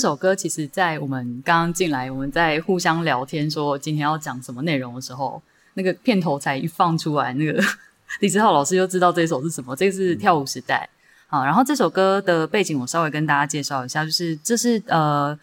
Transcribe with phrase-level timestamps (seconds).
[0.00, 5.42] 这首歌其实，在我们刚刚进来，我们在互相聊天说今天要讲什么内容的时候，
[5.74, 7.62] 那个片头才一放出来，那个
[8.20, 9.76] 李志浩老师就知道这首是什么。
[9.76, 10.88] 这个是跳舞时代，
[11.26, 15.38] 好，然后这首歌的背景我稍微跟大家介绍一下，就是这是呃，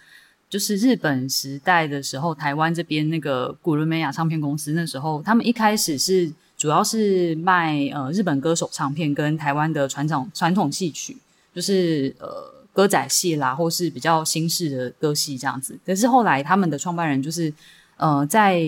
[0.49, 11.15] 就是日本时代的时候，台湾这边那个古伦美亚唱片公司那时候，他们一开始是主要是卖呃日本歌手唱片跟台湾的传统传统戏曲，
[11.53, 12.57] 就是呃。
[12.77, 15.75] 歌仔戏啦，或是比较新式的歌戏这样子。
[15.83, 17.51] 可是后来他们的创办人就是，
[17.95, 18.61] 呃，在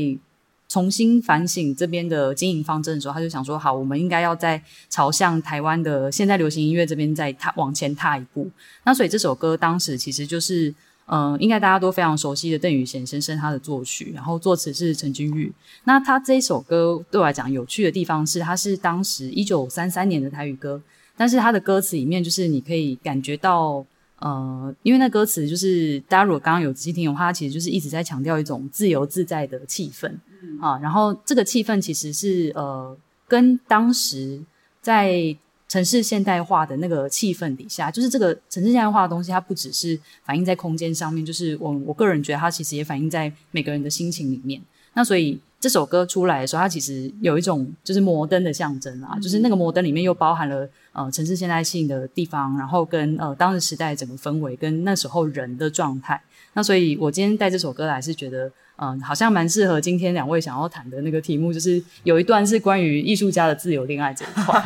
[0.67, 8.49] 重新反省这边的经营方针的时候，他就想说：好，我们应该要在朝向台湾的现在流行音乐这边再踏往前踏一步。
[8.83, 10.73] 那所以这首歌当时其实就是，
[11.05, 15.53] 嗯、应该大家都非常熟悉的邓宇贤先生他的作曲，然后作词是陈君玉。
[15.83, 20.81] 那他这一首歌对我来讲有趣的地方是，他是当时一九三三年的台语歌，
[21.15, 23.85] 但是他的歌词里面就是你可以感觉到。
[24.19, 32.97] 呃，因为那歌词就是大家如果刚刚有仔细听的话，它其实就是一直在强调一种自由自在的气氛，嗯啊，然后这个气氛其实是呃，
[33.27, 34.41] 跟当时
[34.81, 35.35] 在
[35.67, 44.61] 城市现代化的那个气氛底下，就是这个城市现代化的东西，它不只是反映在空间上面，就是我我个人觉得它其实也反映在每个人的心情里面。
[44.99, 50.67] 那所以这首歌出来的时候，它其实有一种就是摩登的象征啊，就是那个摩登里面又包含了。
[50.91, 56.21] 呃，城市现代性的地方，然后跟呃当时时代整个氛围，跟那时候人的状态。
[56.51, 58.51] 那所以，我今天带这首歌来，是觉得。
[58.81, 64.61] 嗯，好像蛮适合今天两位想要谈的那个题目，就是有一段是关于艺术家的自由恋爱这一块。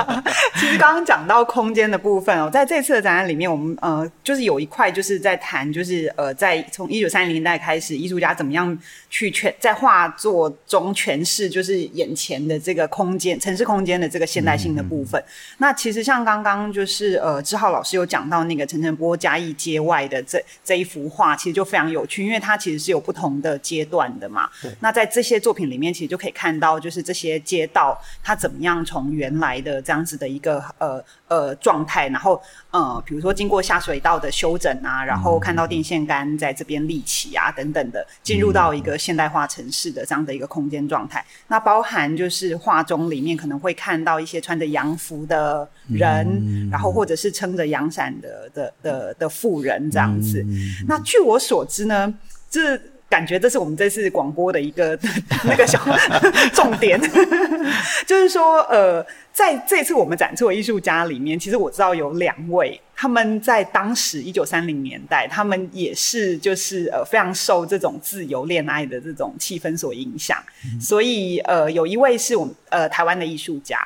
[0.58, 8.76] 其实刚刚讲到空间的部分哦，在这次的展览里面，我们呃就是有一块就是在谈，就是呃在从一九三零年代开始，艺术家怎么样
[9.10, 15.20] 去诠在画作中诠释，就是眼前的这个空间、城市空间的这个现代性的部分。
[15.20, 15.28] 嗯、
[15.58, 23.57] 那其实像刚刚就是呃志浩老师有讲到那个陈晨波嘉义街外的这这一幅画，其实就非常有趣，因为它其实是有不同的。
[23.58, 24.48] 阶段的嘛，
[24.80, 41.20] 那在这些作品里面，其实就可以看到，就是这些街道它怎么样从原来的这样子的一个呃呃状态，然后呃，比如说经过下水道的修整啊，然后看到电线杆在这边立起啊等等的，进入到一个现代化城市的这样的一个空间状态。
[41.20, 50.42] 嗯、那包含就是画中里面可能会看到一些穿着洋服的人，嗯、然后或者是撑着阳伞的的的的妇人这样子。
[50.42, 52.12] 嗯、那据我所知呢，
[52.50, 54.98] 这感觉这是我们这次广播的一个
[55.44, 55.80] 那个小
[56.52, 57.00] 重点，
[58.06, 73.78] 就是说，呃，在这次我们展出的艺术家里面，其实我知道有两位，他们在当时一九三零年代，他们也是就是呃非常受这种自由恋爱的这种气氛所影响，嗯、所以呃有一位是我们呃台湾的艺术家，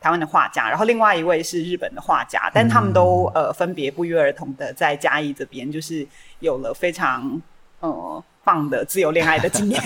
[0.00, 6.06] 台湾的画家，然后另外一位是日本的画家，但他们都呃分别不约而同的在嘉义这边，就是
[6.38, 7.38] 有了非常
[7.80, 8.24] 呃。
[8.42, 9.80] 棒的自由恋爱的经验，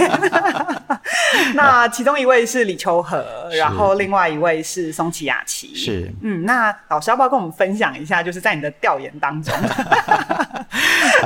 [1.55, 5.75] 那其中一位是李秋和，然后另外一位是松崎雅琪。
[5.75, 9.53] 是，嗯，那老师要不要跟我们分享一下，就是在你的调研当中？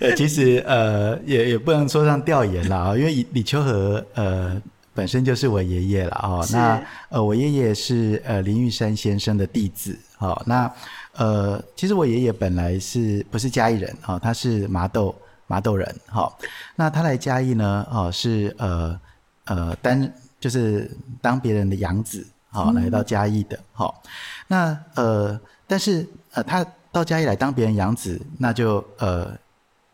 [0.00, 4.60] 呃，其实呃，也也不能说上调研了啊，因为李秋和呃
[4.94, 6.46] 本身就是我爷爷了哦。
[6.52, 9.98] 那呃，我爷爷是呃林玉山先生的弟子。
[10.18, 10.70] 好，那
[11.16, 14.18] 呃，其实我爷爷本来是不是嘉义人啊？
[14.18, 15.14] 他是麻豆。
[15.46, 16.38] 麻豆人，好，
[16.74, 17.86] 那他来嘉义呢？
[17.90, 19.00] 哦，是呃
[19.44, 20.90] 呃当就是
[21.20, 24.02] 当别人的养子，好，来到嘉义的，好，
[24.48, 29.36] 那呃，但是呃，他到嘉义来当别人养子，那就呃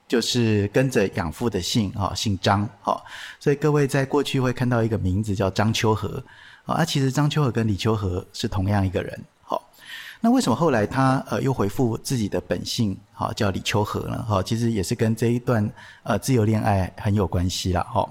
[0.09, 3.05] 就是跟着养父的姓，哈，姓张，好，
[3.39, 6.23] 所以各位在过去会看到一个名字叫张秋和，
[6.65, 9.21] 啊，其实张秋和跟李秋和是同样一个人。
[10.25, 14.23] 那为什么后来他呃又回复自己的本性，好叫李秋和呢？
[14.23, 15.69] 哈，其实也是跟这一段
[16.05, 17.83] 呃自由恋爱很有关系啦。
[17.83, 18.09] 哈，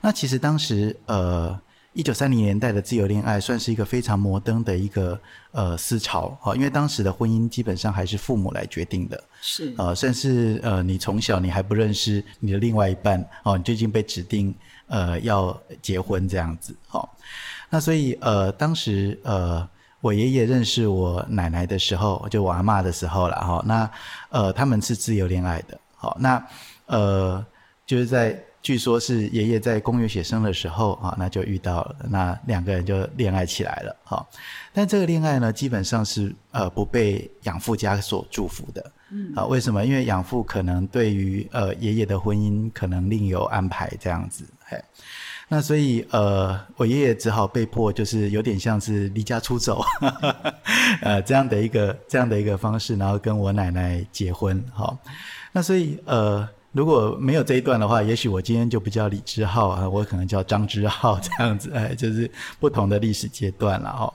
[0.00, 1.60] 那其实当时呃
[1.94, 5.20] 一九三零年代的自由恋爱算是一个非常摩登的一个
[5.50, 14.54] 呃思潮，哈，因为当时的婚姻基本上还是父母来决定的，是呃，甚至呃你从小你还不认识你的另外一半，哦，你最近被指定
[14.86, 17.08] 呃要结婚这样子，哈，
[17.68, 19.68] 那所以呃当时呃。
[20.00, 23.62] 我爷爷认识我奶奶的时候，就我阿妈的时候了哈。
[23.66, 23.90] 那
[24.30, 26.44] 呃，他们是自由恋爱的，好，那
[26.86, 27.44] 呃，
[27.84, 33.96] 就是在据说是爷爷在公园写生的时候啊，那就遇到了，那两个人就恋爱起来了。
[34.04, 34.28] 好，
[34.72, 38.92] 但这个恋爱呢，基本上是呃不被养父家所祝福的。
[39.10, 39.84] 嗯，啊，为什么？
[39.84, 44.44] 因为养父可能对于呃爷爷的婚姻可能另有安排这样子。
[44.64, 44.78] 嘿，
[45.48, 49.82] 那所以呃，我爷爷只好被迫就是有点像是离家出走，
[51.02, 54.62] 呃，这样的一个这样的一个方式，然后跟我奶奶结婚。
[54.72, 54.98] 好。
[55.50, 62.30] 那所以，呃，如果没有这一段的话，也许我今天就不叫李之浩啊，我可能叫张之浩这样子， 哎，就是
[62.60, 64.12] 不同的历史阶段了哈。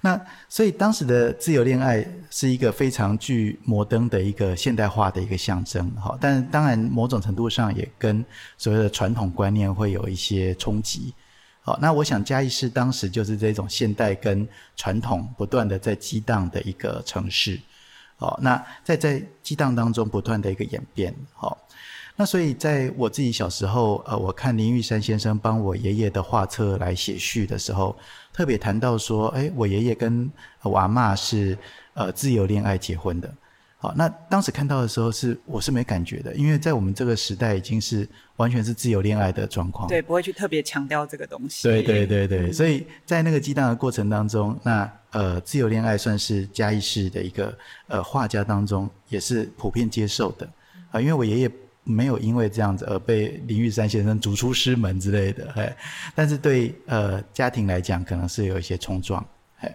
[0.00, 0.18] 那
[0.48, 8.24] 所以当时的自由恋爱是一个非常具摩登的一个现代化的一个象征哈，但当然某种程度上也跟
[8.56, 11.14] 所谓的传统观念会有一些冲击。
[11.62, 17.60] 好，那我想嘉义市当时就是这种现代跟传统不断的在激荡的一个城市。
[18.20, 21.56] 好，那在在激荡当中不断的一个演变，好，
[22.16, 27.96] 那所以在我自己小时候，呃，我看林玉山先生帮我爷爷的画册来写序的时候，
[28.30, 30.30] 特别谈到说，哎，我爷爷跟
[30.60, 31.56] 我阿妈是
[31.94, 33.34] 呃自由恋爱结婚的。
[33.78, 38.06] 好，那当时看到的时候是我是没感觉的，因为在我们这个时代已经是
[38.36, 41.66] 完全是自由恋爱的状况，对，不会去特别强调这个东西。
[41.66, 47.56] 对对对对，嗯、所以在那个激荡的过程当中，那呃自由恋爱算是嘉义市的一个
[47.88, 51.50] 呃画家当中也是普遍接受的啊、呃，因为我爷爷
[51.84, 55.72] 没有因为这样子而被林玉山先生逐出师门之类的，嘿，
[56.14, 59.24] 但是对呃家庭来讲可能是有一些冲撞，
[59.58, 59.74] 嘿，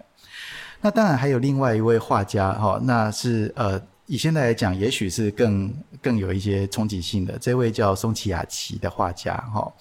[0.82, 3.82] 那当然还有另外一位画家哈、那是呃。
[4.08, 7.40] 以现在来讲，也许是更更有一些冲击性的。
[7.40, 9.74] 这位叫松崎雅琪的画家，哈，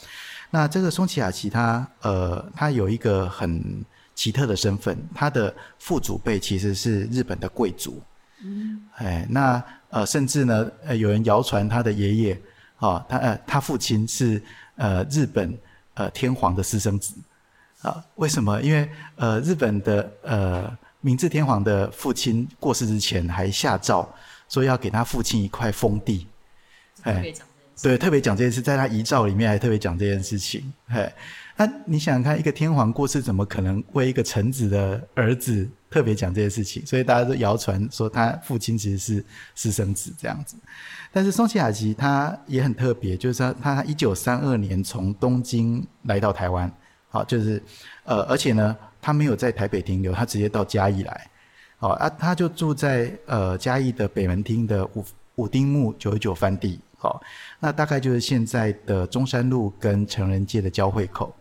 [0.50, 3.84] 那这个松崎雅琪他呃，他有一个很
[4.14, 8.02] 奇特的身份，他的父祖辈其实是日本的贵族，
[8.42, 12.40] 嗯，哎，那呃，甚至呢，呃，有人谣传他的爷爷，
[12.76, 14.42] 啊，他呃，他父亲是
[14.76, 15.56] 呃日本
[15.94, 17.14] 呃天皇的私生子，
[17.82, 18.60] 啊，为什么？
[18.62, 20.78] 因为呃，日本的呃。
[21.06, 24.08] 明治天皇的父亲过世之前，还下诏
[24.48, 26.26] 说要给他父亲一块封地。
[27.02, 27.30] 哎，
[27.82, 30.72] 对，特别讲这件事，在他遗诏里面还特别讲这件事情。
[30.86, 31.12] 哎，
[31.56, 36.84] 那你想想看，一个天皇过世，怎么可能为一个臣子的儿子特别讲这些事情？
[36.86, 39.24] 所以大家都谣传说他父亲其实是
[39.54, 40.56] 私生子这样子。
[41.12, 46.70] 但是松崎亚岐他也很特别，就是说他一九三二年从东京来到台湾，
[47.08, 47.62] 好，就是
[48.04, 48.76] 呃，而且呢。
[49.06, 51.30] 他没有在台北停留，他直接到嘉义来，
[51.78, 55.04] 哦啊，他就住在呃嘉义的北门町的五
[55.34, 57.20] 五丁目九十九番地，好、
[57.60, 61.36] 那大概就是现在的中山路跟成人街的交汇口。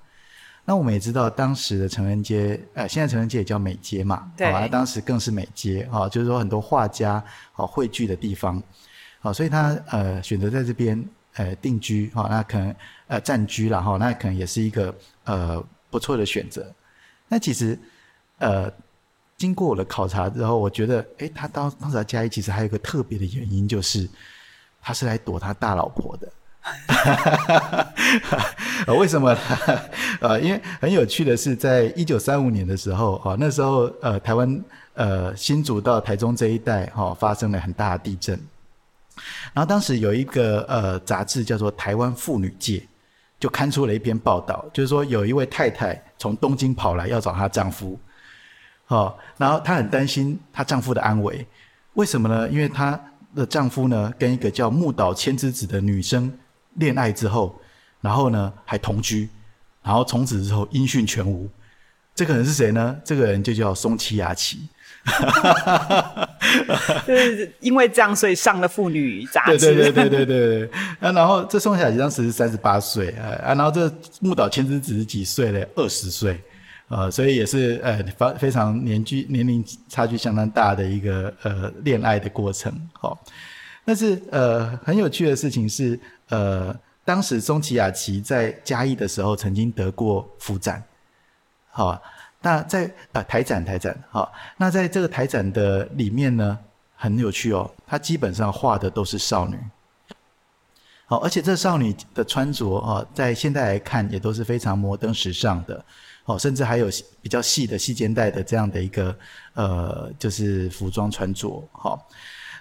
[0.65, 7.21] 那我们也知道，当时的成人街，呃，现在成人街也叫美街嘛，对，啊，当时更是美街，啊、哦，就是说很多画家
[7.55, 8.55] 哦汇聚的地方，
[9.19, 12.73] 好、哦，所以他呃选择在这边呃定居，哈、哦，那可能
[13.07, 14.95] 呃暂居了哈、哦，那可能也是一个
[15.25, 16.73] 呃不错的选择。
[17.27, 17.77] 那其实，
[18.37, 18.71] 呃，
[19.35, 24.07] 经过我的考察之后，我觉得，诶，他当当时在嘉义，其实还有一个特别的原因，就是
[24.81, 26.31] 他是来躲他大老婆的。
[28.99, 29.39] 为什么呢？
[30.21, 34.63] 呃，因为很有趣的是，在一九三五年的时候，啊，那时候呃，台湾
[34.93, 38.39] 呃新竹到台中这一带，哈、发生了很大的地震。
[39.53, 42.77] 然后当时有一个呃杂志叫做《台湾妇女界》。
[43.39, 47.99] 就刊出了一篇报道，就是说有一位太太从东京跑来要找她丈夫，
[48.87, 51.45] 哦，然后她很担心她丈夫的安危，
[51.95, 52.47] 为什么呢？
[52.49, 52.97] 因为她
[53.35, 56.31] 的丈夫呢跟一个叫木岛千之子的女生
[56.75, 57.59] 恋爱之后，
[58.01, 59.29] 然后呢还同居，
[59.81, 61.49] 然后从此之后音讯全无。
[62.15, 62.95] 这个人是谁呢？
[63.03, 64.59] 这个人就叫松崎亚岐。
[65.05, 67.03] 哈哈哈哈哈！
[67.05, 69.57] 就是因为这样，所以上了妇女杂志。
[69.57, 70.69] 对对对对对对对。
[71.01, 75.67] 啊，然后这松崎亚岐当时是三十八岁，啊，然后这木岛千之子是几岁嘞？
[75.75, 76.39] 二十岁，
[76.87, 82.71] 呃，所以也是呃，非非常年纪年龄差距相当大的一个呃恋爱的过程。
[82.93, 83.17] 好、哦，
[83.83, 85.99] 但是呃很有趣的事情是，
[86.33, 86.75] 呃，
[87.05, 90.83] 当时松崎亚岐在嘉义的时候曾经得过府展，
[91.69, 92.01] 好、
[92.41, 96.57] 那在呃台展台展好，那在这个台展的里面呢，
[96.95, 99.59] 很有趣哦，它基本上画的都是少女，
[101.05, 105.85] 好，而且这少女的穿着啊，在现在来看也都是非常摩登时尚的，
[106.25, 106.87] 哦，甚至还有
[107.21, 109.15] 比较细的细肩带的这样的一个
[109.53, 112.07] 呃，就是服装穿着，好，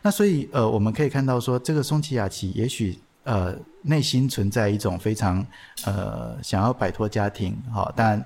[0.02, 5.46] 那所以呃，我们可以看到说，这个松崎亚岐也许呃内心存在一种非常
[5.84, 8.24] 呃想要摆脱家庭，好，但。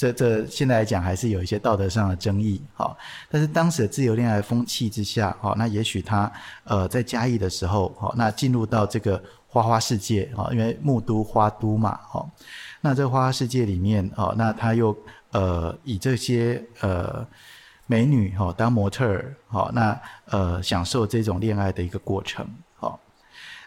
[0.00, 2.96] 这这现在来讲还是有一些道德上的争议，好，
[3.28, 6.30] 但是当时的自由恋爱风气之下，好，那也许他
[6.62, 12.30] 呃在嘉义的时候，好，那进入到这个花花世界，啊，因为木都花都嘛，好，
[12.80, 14.96] 那这花花世界里面，哦，那他又
[15.32, 17.26] 呃以这些呃
[17.88, 22.46] 美女哈当模特儿，好，那呃享受这种恋爱的一个过程，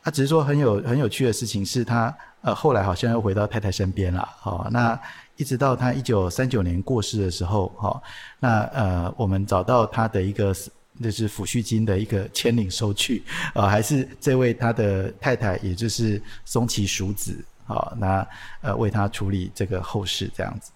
[0.03, 4.99] 他只是说很有很有趣的事情是他呃后来好像又回到太太身边了，好，那。
[5.37, 7.99] 一直到他一九三九年过世的时候，哈，
[8.39, 10.53] 那呃，我们找到他的一个
[11.01, 13.23] 就是抚恤金的一个签领收据，
[13.55, 18.27] 啊，还是这位他的太太，也就是松崎淑子，好，那
[18.61, 20.71] 呃为他处理这个后事这样子。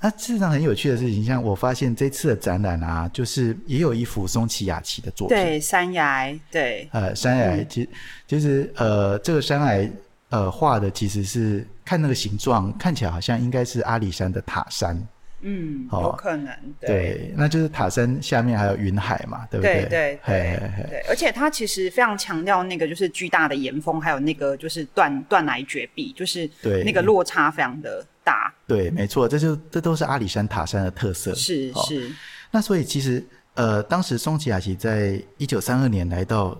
[0.00, 7.88] 那事实上很有趣的事情，像我发现这次的展览啊，就是也有一幅松崎雅琪的作品，对，山崖，对，呃，山崖，嗯、其实
[8.26, 9.90] 其实呃，这个山崖。
[10.30, 15.00] 呃，画的其实是看那个形状，看起来好像应该是阿里山的塔山。
[15.42, 16.52] 嗯，有可能。
[16.80, 19.74] 对，对，那就是塔山下面还有云海嘛，对不对？
[19.82, 20.60] 对对对，
[20.90, 21.04] 对。
[21.08, 28.52] 而且它其实非常强调那个就是巨大的岩峰，还有那个就是断断崖绝壁，就是对那个落差非常的大。
[28.66, 31.34] 对，没错，这就这都是阿里山塔山的特色。
[31.34, 32.10] 是是。
[32.50, 36.56] 那所以其实呃，当时松崎雅岐在一九三二年来到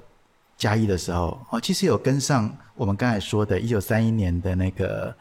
[0.56, 2.54] 嘉义的时候，哦，其实有跟上。
[2.76, 5.14] 我们刚才说的，一九三一年的那个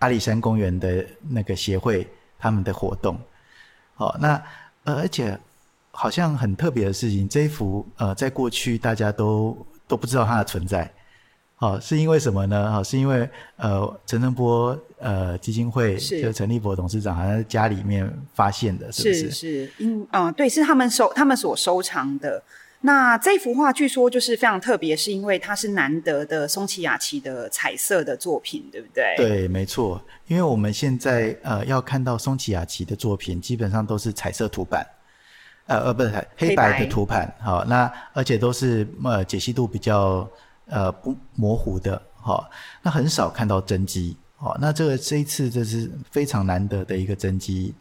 [0.00, 2.06] 阿里山公园的那个协会
[2.38, 3.18] 他们的活动，
[3.96, 4.34] 哦，那
[4.84, 5.40] 呃，而且
[5.90, 10.92] 好像很特别的事情，这一幅呃，在过去大家都都不知道它的存在，
[11.58, 12.72] 哦，是因为什么呢？
[12.76, 19.14] 哦，是因为呃，陈澄波呃基金会是就陈立博董事长好像在家里面发现的，是不是？
[19.14, 22.42] 是是，因嗯，对，是他们收他们所收藏的。
[22.82, 29.14] 那这幅画据说就是非常特别，是因为它是难得的松崎雅琪的彩色的作品，对不对？
[29.16, 30.00] 对，没错。
[30.28, 34.86] 因为我们现在呃要看到松崎雅琪的作品，基本上都是彩色图版，
[35.66, 37.34] 呃呃，不是黑白的图版。
[37.40, 40.30] 好、哦，那而且都是呃解析度比较
[40.68, 42.44] 呃不模糊的，好、哦，
[42.82, 44.16] 那很少看到真迹。
[44.36, 47.74] 好、哦，那这个这一次这是非常难得的一个真机，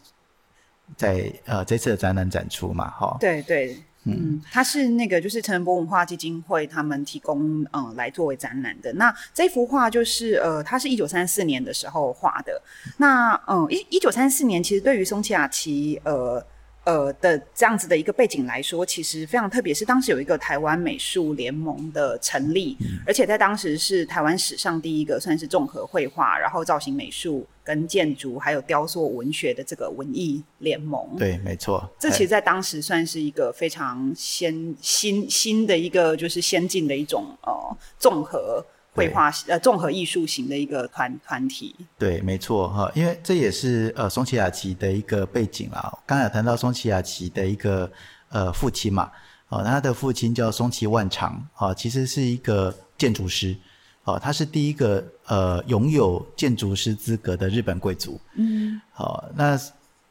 [0.95, 3.17] 在呃这次的展览展出嘛，哈、哦。
[3.19, 3.77] 对对。
[4.09, 8.93] 嗯，它是那个就是陈澄波文化基金会他们提供嗯来作为展览的。
[8.93, 12.61] 那这幅画就是呃，它是一九三四年的时候画的。
[12.97, 16.45] 那嗯，一一九三四年其实对于松崎雅琪呃。
[16.87, 31.05] 呃的这样子的一个背景来说，其实非常特别，是当时有一个台湾美术联盟的成立，嗯，而且在当时是台湾史上第一个算是综合绘画，然后造型美术跟建筑还有雕塑文学的这个文艺联盟。
[31.17, 38.65] 对，没错，这其实在当时算是一个非常先新新的一个就是先进的一种呃综合。
[38.97, 41.75] 绘画呃，综合艺术型的一个团团体。
[41.99, 45.95] 对，没错哈，因为这也是呃松崎雅琪的一个背景啦。
[46.05, 47.89] 刚才有谈到松崎雅琪的一个
[48.29, 49.11] 呃父亲嘛，
[49.49, 53.55] 哦，他的父亲叫松崎万长，啊，其实是一个建筑师，
[54.03, 58.19] 哦，他是第一个呃拥有建筑师资格的日本贵族。
[58.35, 59.59] 嗯，好，那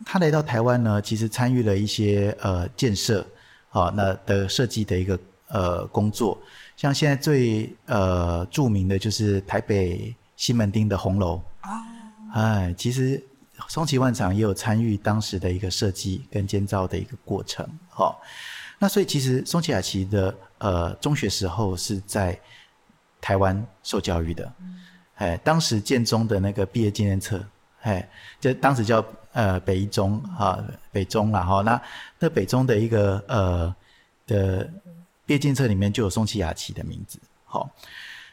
[0.04, 3.26] 他来到台湾呢，其实参与了一些呃建设，
[3.68, 6.38] 好，那的设计的一个呃工作。
[6.76, 11.40] 像现在最呃著名的就是台北西门町的红楼。
[11.62, 11.83] 啊，
[12.35, 13.21] 哎，其实
[13.66, 18.12] 松崎万长也有参与当时的一个设计跟建造的一个过程，好、哦，
[18.78, 22.38] 那所以其实松崎雅琪的呃中学时候是在
[23.21, 24.52] 台湾受教育的，
[25.14, 27.42] 哎，当时建中的那个毕业纪念册，
[27.80, 28.06] 哎，
[28.38, 29.02] 就当时叫
[29.33, 31.83] 呃北一中啊北中了哈、哦，那
[32.18, 33.75] 那北中的一个呃
[34.26, 34.71] 的。
[35.26, 37.68] 毕业纪念册里面就有松崎雅琪的名字，好，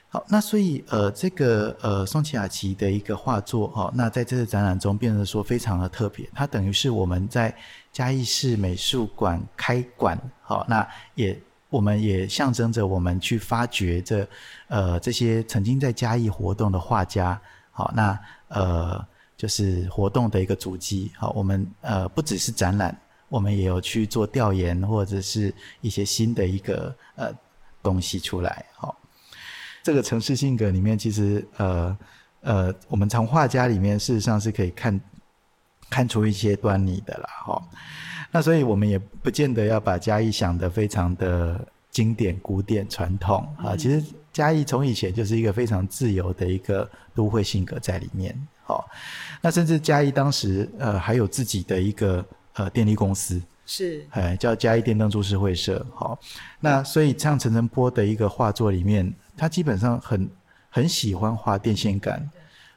[0.09, 7.53] 好，那所以呃，这个呃松崎雅琪的一个画作，哈，那在这次展览中变得说非常的特别，它等于是我们在
[7.91, 11.35] 嘉义市美术馆开馆，好，那也
[11.69, 14.27] 我们也象征着我们去发掘这
[14.67, 18.19] 呃这些曾经在嘉义活动的画家，好，那
[18.49, 19.03] 呃
[19.35, 22.95] 就是活动的一个足迹，好，我们呃不只是展览。
[23.33, 27.33] 我们也有去做调研，或者是一些新的一个呃
[27.81, 28.63] 东西出来。
[28.75, 28.95] 好、哦，
[29.81, 31.97] 这个城市性格里面，其实呃
[32.41, 35.01] 呃，我们从画家里面事实上是可以看
[35.89, 37.29] 看出一些端倪的啦。
[37.43, 37.63] 哈、哦，
[38.29, 41.59] 那所以我们也不见得要把嘉义想得非常的
[41.89, 43.75] 经典、古典、传统啊。
[43.75, 48.37] 其实嘉义从以前就是一个非常自由的一个都会性格在里面。
[48.63, 48.81] 好、哦，
[49.41, 52.23] 那甚至嘉义当时呃还有自己的一个。
[52.53, 55.85] 呃，电力公司是，哎，叫嘉义电灯株式会社。
[55.95, 56.19] 好，
[56.59, 60.29] 那所以像陈澄波的一个画作里面，他基本上很
[60.69, 62.29] 很喜欢画电线杆，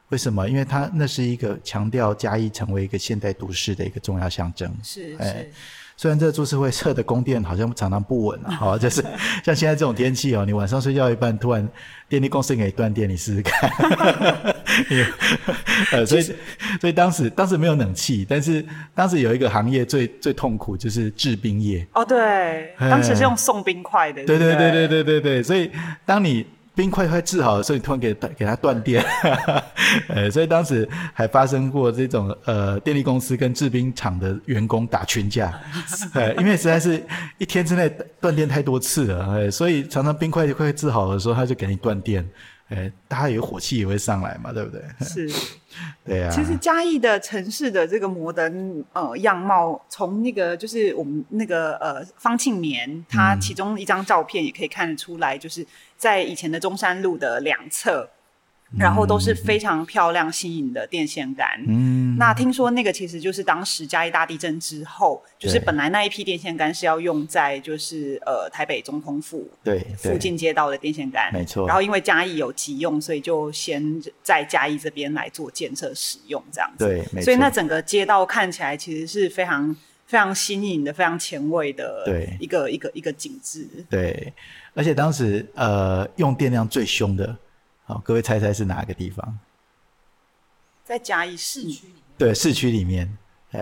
[0.09, 0.49] 为什么？
[0.49, 4.75] 因为他那是一个强调嘉义成为一个现代都市的一个重要象征。
[4.83, 5.51] 是，哎、是。
[5.99, 9.03] 虽然这个株式会社的供电好像常常不稳啊，好，就是
[9.43, 11.67] 像现在这种天气哦，你晚上睡觉一半，突然
[12.07, 13.71] 电力公司给你断电，你试试看。
[15.93, 16.23] 呃，所以
[16.81, 18.65] 所以当时当时没有冷气，但是
[18.95, 21.87] 当时有一个行业最最痛苦就是制冰业。
[21.93, 24.25] 哦，对，当时是用送冰块的。
[24.25, 25.71] 对对对对对对对，所以
[26.05, 26.47] 当你。
[26.77, 29.03] 冰块快制好的时候，你突然给给它断电，
[30.09, 35.59] 呃，所以当时还发生过这种呃电力公司跟制冰厂的员工打群架，
[36.13, 37.03] 呃，因为实在是
[37.39, 37.91] 一天之内
[38.21, 42.23] 断电太多次了，呃，所以常常冰块快制好的时候，他就给你断电。
[42.69, 44.83] 哎，大家有火气也会上来嘛，对不对？
[45.01, 45.31] 是，
[46.05, 46.31] 对啊。
[46.31, 55.65] 其实嘉义的城市的这个摩登呃样貌，从那个就是我们那个呃方庆年，他其中一张照片也可以看得出来，就是
[55.97, 58.09] 在以前的中山路的两侧。
[58.77, 61.47] 然后都是非常漂亮、新颖的电线杆。
[61.69, 71.67] 嗯，那听说那个其实就是当时嘉义大地震之后，就是本来那一批电线杆是要用在就是呃台北总统府对附近街道的电线杆，没错。
[71.67, 76.85] 然后因为嘉义有急用，所以就先在嘉义这边来做建设使用，这样子。
[76.85, 77.23] 对，没错。
[77.23, 79.75] 所以那整个街道看起来其实是非常
[80.07, 83.69] 非常新颖的、非常前卫的，对一个一个一个景致。
[83.89, 84.33] 对，
[84.75, 87.37] 而且当时呃用电量最凶的。
[87.87, 89.39] 好，各位猜猜是哪个地方？
[90.85, 92.03] 在嘉义市区里面。
[92.19, 93.19] 对，市区里面，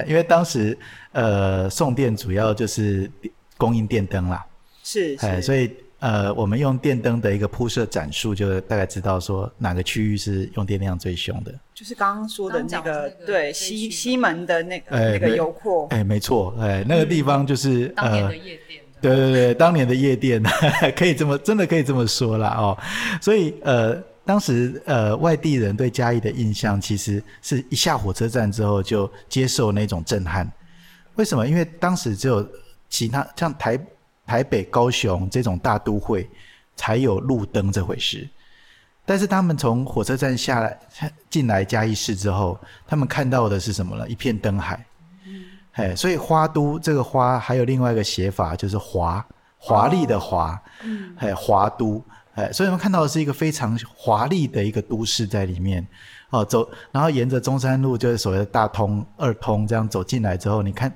[0.07, 0.77] 因为当时
[1.13, 3.11] 呃送电主要就是
[3.59, 4.47] 供应电灯啦，
[4.83, 11.55] 是，是，所以呃我们用电灯的一个铺设展数，就大概知道说哪个区域是用电量最凶的。
[11.75, 18.85] 就是刚刚说的那个，那个对西西门的那个、欸、那个油库，哎、欸，没错，哎、欸，那个地方就是、嗯、当年的夜店。
[19.03, 20.43] 对对对，当年的夜店
[20.97, 22.79] 可以这么真的可以这么说啦哦，
[23.21, 24.03] 所以呃。
[24.27, 30.51] 当时，呃，外地人对嘉义的印象，其实是一下火车站之后就接受那种震撼。
[31.17, 31.47] 为什么？
[31.47, 32.47] 因为当时只有
[32.89, 33.79] 其他像台
[34.25, 36.27] 台北、高雄这种大都会
[36.75, 38.27] 才有路灯这回事。
[39.05, 40.79] 但是他们从火车站下来
[41.29, 44.09] 进来嘉义市之后，他们看到的是什么呢？
[44.09, 44.83] 一片灯海。
[45.27, 45.45] 嗯。
[45.73, 49.23] 哎，所以花都这个花还有另外一个写法，就是华
[49.59, 50.59] 华丽的华。
[50.83, 51.15] 嗯。
[51.19, 52.03] 哎，华都。
[52.35, 55.87] 哎，所以我们看到的是一个非常华丽的一个都市在里面，
[56.31, 60.93] 哦，走，然后沿着中山路，就是所谓的大通、二通这样走进来之后，你看，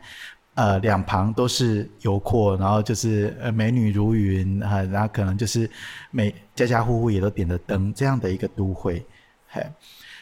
[0.55, 5.71] 呃，两旁都是油库，然后就是呃美女如云啊，然后可能就是
[6.11, 9.07] 每家家户户也都点着灯这样的一个都会，
[9.49, 9.65] 嘿。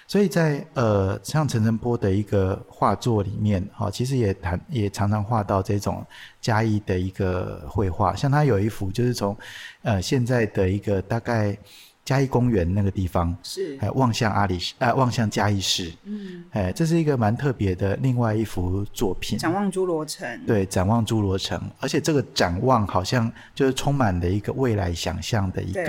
[0.07, 6.05] 所以在呃，像陈澄波的一个画作里面，哈，其实也谈也常常画到这种
[6.41, 9.37] 嘉义的一个绘画，像他有一幅就是从
[9.83, 11.57] 呃现在的一个大概。
[12.07, 19.37] 嘉义公园那个地方是，哎，望向阿里市，呃，望向嘉义市，嗯，哎，这是一个蛮特别的另外一幅作品。
[19.37, 25.83] 展望侏罗城，对，展望侏罗城，而且这个展望好像就是充满了一个未来想象的一个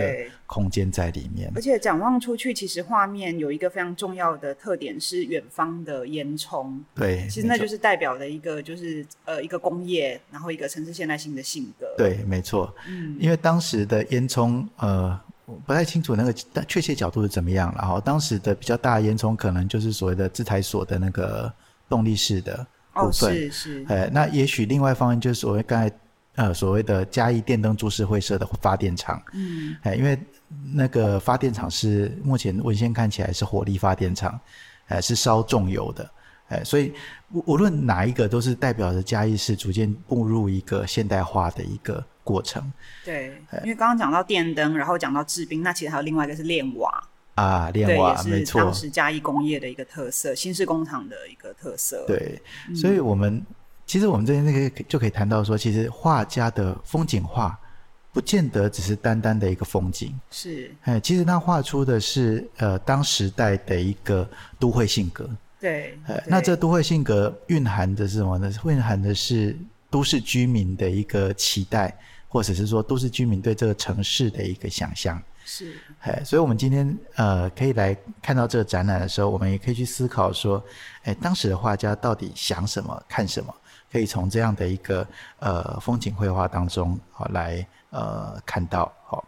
[0.47, 1.51] 空间在里面。
[1.53, 6.67] 而且展望出去，其实画面有一个非常重要的特点是远方的烟囱。
[6.95, 11.85] 对，其实那就是代表的一个就是呃一个工业，然后一个城市现代性的性格。
[11.95, 15.19] 对，没错，嗯，因为当时的烟囱，呃。
[15.47, 16.33] 我不太清楚那个
[16.67, 21.51] 确切角度是怎么样，然后当时的比较大的烟囱可能就是所谓的自来锁的那个
[21.87, 25.89] 动力式的部分，哦、是是，呃，那也许另外一方面就是所谓刚才
[26.35, 30.19] 呃所谓的嘉义电灯株式会社的发电厂，嗯，哎，因为
[30.73, 34.37] 那个发电厂是目前文献看起来是火力发电厂，
[34.89, 36.11] 哎，是烧重油的，
[36.49, 36.91] 哎，所以
[37.31, 42.03] 无无论哪一个都是代表着嘉义市逐渐步入一个现代化的一个。
[42.27, 42.61] 过程
[43.05, 47.01] 对，因为刚刚讲到电灯，然后讲到制冰，那其实还有另外一个是炼瓦
[47.35, 52.03] 啊，炼瓦没错，是当时嘉义工业的一个特色，新式工厂的一个特色。
[52.05, 52.41] 对，
[52.75, 53.45] 所以我们、嗯、
[53.85, 57.57] 其实我们这边那个就可以谈到说，其实画家的风景画
[58.11, 64.27] 不见得只是单单的一个风景，是哎，其实他画出的是呃当时代的一个
[64.59, 65.29] 都会性格。
[65.59, 68.51] 对，呃，那这都会性格蕴含的是什么呢？
[68.65, 69.57] 蕴含的是
[69.89, 71.95] 都市居民的一个期待。
[72.37, 80.63] 或者是说都市居民对这个城市的一个想象是，哎，所以我们今天呃可以来看到这个展览的时候，我们也可以去思考说，
[81.01, 83.51] 哎，当时的画家到底想什么、看什么？
[83.91, 85.07] 可以从这样的一个
[85.39, 89.25] 呃风景绘画当中好来呃看到好。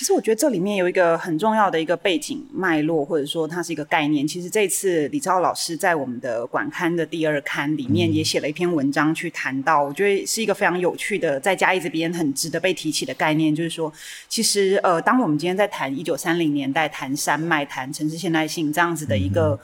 [0.00, 4.26] 其实我觉得这里面有一个很重要的一个背景脉络，或者说它是一个概念。
[4.26, 13.92] 其实这次李昭老师在我们的管刊的第二刊里面也写了一篇文章，去谈到，我觉得是一个非常有趣的，在嘉义这边很值得被提起的概念，就是说，
[14.26, 19.60] 其实呃，当我们今天在谈一九三零年代、谈山脉、谈城市现代性这样子的一个。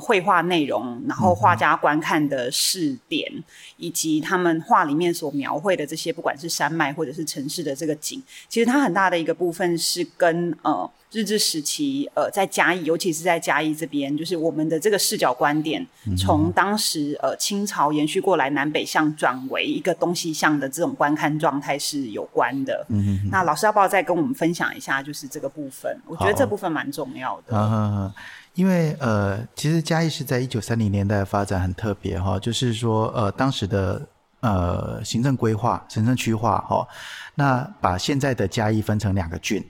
[0.00, 3.44] 绘画内容，然后画家观看的视点，嗯、
[3.76, 22.84] 以及他们画里面所描绘的这些，不管是山脉或者是城市的这个景，其实它很大的一个部分是跟呃日治时期呃在嘉义，尤其是在嘉义这边，就是我们的这个视角观点，从当时呃清朝延续过来南北向转为一个东西向的这种观看状态是有关的。
[22.90, 23.28] 嗯嗯。
[23.30, 25.98] 那老师要不要再跟我们分享一下，就是这个部分？
[26.06, 27.56] 我觉得这部分蛮重要的。
[27.56, 28.12] 嗯
[28.54, 34.04] 因为呃，其实嘉义是在一九三零年代的发展很特别哈，就是说呃，当时的
[34.40, 36.84] 呃行政规划、行政区划哈，
[37.36, 39.64] 那把现在的嘉义分成两个郡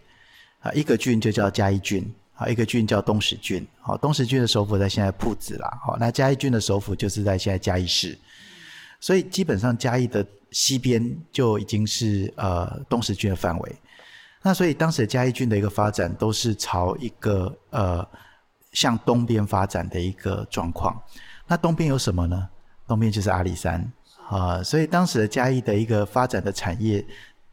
[0.60, 3.66] 啊，一个郡就叫嘉义郡啊，一个郡叫东石郡。
[3.80, 8.18] 好，东石郡的首府在现在铺子啦，好，那嘉义郡的首府就是在现在嘉义市，
[9.00, 13.76] 所以基本上嘉义的西边就已经是呃东石郡的范围，
[14.42, 18.06] 那所以当时的嘉义郡的一个发展都是朝一个呃。
[18.72, 21.02] 向东边发展的一个状况，
[21.46, 22.48] 那东边有什么呢？
[22.86, 23.90] 东边就是阿里山
[24.28, 27.04] 啊，所以当时的嘉义的一个发展的产业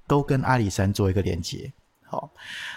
[0.06, 1.72] 都跟阿里山做一个连接。
[2.16, 2.32] 好，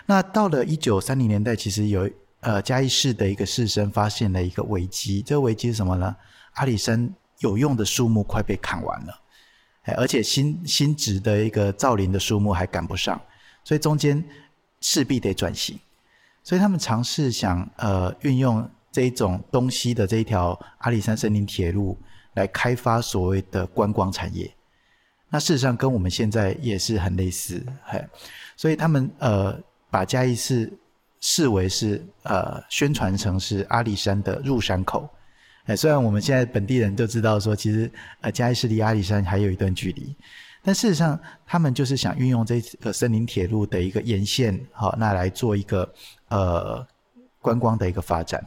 [0.05, 6.16] 那到了一九三零年代，其实有呃嘉义市的一个士绅发现了一个危机，这个危机是什么呢？
[6.55, 9.20] 阿里山有用的树木快被砍完了，
[9.96, 13.20] 而且新新植的一个造林的树木还赶不上，
[13.62, 14.24] 所以中间
[14.81, 15.79] 势必得转型。
[16.42, 21.96] 所以他们尝试想呃运用这一种东西的这一条阿里山森林铁路
[22.35, 24.53] 来开发所谓的观光产业。
[25.30, 28.02] 那事实上跟我们现在也是很类似，嘿。
[28.56, 29.58] 所以他们呃
[29.90, 30.72] 把嘉义市
[31.20, 35.08] 视为是呃宣传成是阿里山的入山口。
[35.66, 40.16] 哎，虽然我们现在本地人都知道说，其实呃嘉义市离阿里山还有一段距离。
[40.62, 45.90] 但事实上，他们就是想运用这个森林铁路的一个沿线，好，那来做一个
[46.28, 46.86] 呃
[47.40, 48.44] 观光的一个发展。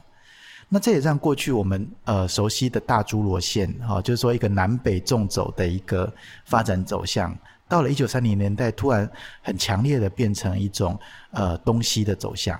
[0.72, 6.10] 那这也让过去我们呃熟悉的大诸罗线，哈，就是说一个南北纵走的一个
[6.46, 7.36] 发展走向，
[7.68, 9.06] 到了一九三零年代，突然
[9.42, 10.98] 很强烈的变成一种
[11.32, 12.58] 呃东西的走向，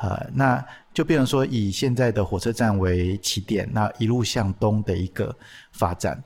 [0.00, 5.32] 呃，那就变成说以现在的火车站为起点，那一路向东的一个
[5.70, 6.20] 发展。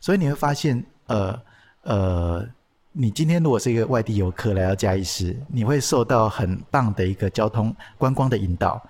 [0.00, 1.40] 所以你会发现，呃。
[1.88, 2.44] 呃，
[2.90, 8.84] 你今天如果是一个外地游客来到嘉义市，你会受到很棒的一个交通观光的引导，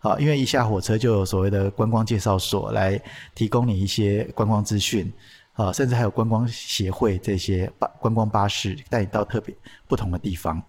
[0.00, 3.00] 好，因为一下火车就有所谓的观光介绍所来
[3.34, 5.12] 提供你一些观光资讯，
[5.54, 9.54] 啊，甚至还有观光协会这些巴观光巴士带你到特别
[9.88, 10.62] 不同的地方。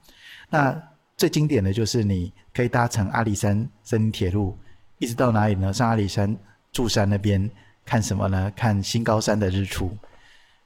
[0.49, 0.75] 那
[1.15, 4.57] 最经典的就是你可以搭乘阿里山森林铁路，
[4.97, 5.71] 一直到哪里呢？
[5.71, 6.35] 上阿里山
[6.71, 7.47] 柱山那边
[7.85, 8.51] 看什么呢？
[8.55, 9.95] 看新高山的日出。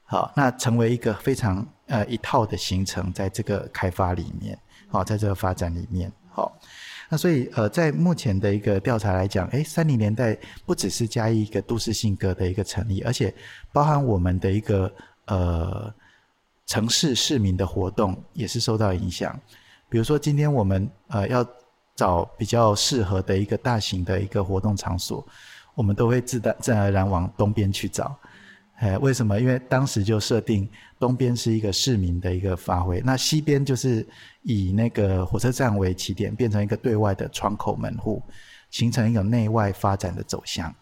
[0.06, 6.56] 好，那成为一个非常呃一套的行程，在这个开发里面，好，在这个发展里面，好，
[7.13, 13.32] 那所以呃，在目前的一个调查来讲，诶，三零年代不只是加一个都市性格的一个成立，而且
[13.71, 14.91] 包含我们的一个
[15.28, 15.93] 呃
[16.65, 19.39] 城市市民的活动也是受到影响。
[19.89, 21.45] 比如说，今天我们呃要
[21.95, 25.23] 找比较适合的一个大型的一个活动场所，
[25.76, 28.17] 我们都会自然自然而然往东边去找。
[28.84, 29.39] 哎，为什么？
[29.39, 30.67] 因为当时就设定
[31.00, 34.06] 东边是一个市民的一个发挥，那西边就是
[34.41, 38.22] 以那个火车站为起点，变成一个对外的窗口门户，
[38.72, 40.76] 形成一个内外发展的走向。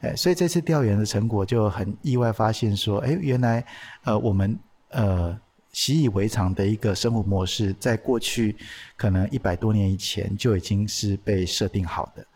[0.00, 3.64] 哎，所以这次调研的成果就很意外，发现说，哎，原来
[4.04, 4.58] 呃我们
[4.90, 5.34] 呃
[5.72, 8.54] 习以为常的一个生活模式，在过去
[8.98, 12.26] 可能一百多年以前就已经是被设定好的。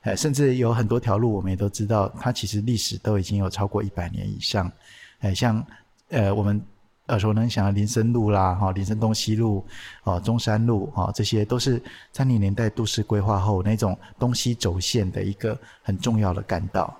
[0.00, 4.70] 哎，甚至有很多条路，我们也都知道，它其实历史都已经有超过一百年以上。
[5.18, 5.64] 哎，像
[6.08, 6.60] 呃，我们
[7.08, 9.64] 耳熟能详的林森路啦，哈，林森东西路，
[10.04, 11.82] 哦，中山路，哦，这些都是
[12.12, 16.98] 三零年代都市规划后那种东西轴线的一个很重要的干道。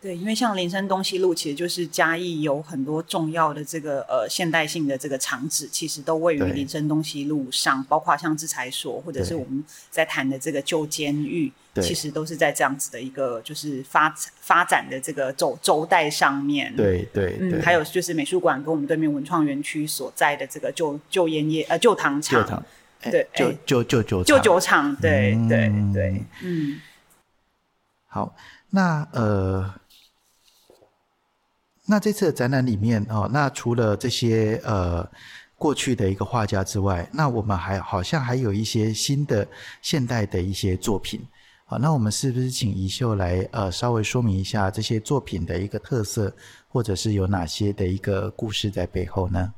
[0.00, 14.08] 对，因为像林森东西路，其实就是嘉义有很多重要的这个呃现代性的这个厂址，其实都位于林森东西路上，包括像制裁所，或者是我们在谈的这个旧监狱，其实都是在这样子的一个就是发
[14.40, 16.74] 发展的这个轴轴带上面。
[16.74, 22.62] 对对，嗯，还有就是美术馆跟我们对面文创园区所在的这个旧旧烟业呃旧糖厂，糖。
[23.02, 26.80] 对，旧旧旧酒旧酒厂，对对对，嗯，
[28.06, 28.34] 好，
[28.70, 29.74] 那呃。
[31.90, 35.04] 那这次的展览里面哦，那除了这些呃
[35.56, 39.44] 过去的一个画家之外，那我们还好像还有一些新的
[39.82, 41.20] 现代的一些作品。
[41.64, 46.32] 好，那我们是不是请宜秀来呃稍微说明一下这些作品的一个特色，
[46.68, 49.52] 或者是有哪些的一个故事在背后呢？